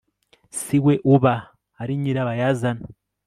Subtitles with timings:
[0.59, 1.35] si we uba
[1.81, 2.83] ari nyirabayazana